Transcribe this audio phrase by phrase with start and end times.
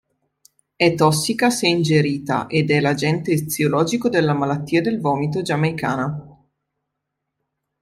[0.75, 6.43] È tossica se ingerita ed è l'agente eziologico della malattia del vomito giamaicana.